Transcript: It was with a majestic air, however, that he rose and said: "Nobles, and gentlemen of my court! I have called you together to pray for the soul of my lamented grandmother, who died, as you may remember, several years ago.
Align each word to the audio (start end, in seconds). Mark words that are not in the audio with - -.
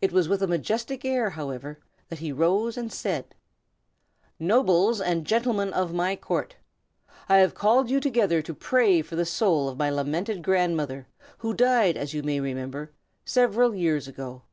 It 0.00 0.10
was 0.10 0.26
with 0.26 0.42
a 0.42 0.46
majestic 0.46 1.04
air, 1.04 1.28
however, 1.28 1.80
that 2.08 2.20
he 2.20 2.32
rose 2.32 2.78
and 2.78 2.90
said: 2.90 3.34
"Nobles, 4.38 5.02
and 5.02 5.26
gentlemen 5.26 5.70
of 5.74 5.92
my 5.92 6.16
court! 6.16 6.56
I 7.28 7.40
have 7.40 7.54
called 7.54 7.90
you 7.90 8.00
together 8.00 8.40
to 8.40 8.54
pray 8.54 9.02
for 9.02 9.16
the 9.16 9.26
soul 9.26 9.68
of 9.68 9.76
my 9.76 9.90
lamented 9.90 10.42
grandmother, 10.42 11.08
who 11.40 11.52
died, 11.52 11.98
as 11.98 12.14
you 12.14 12.22
may 12.22 12.40
remember, 12.40 12.94
several 13.26 13.74
years 13.74 14.08
ago. 14.08 14.44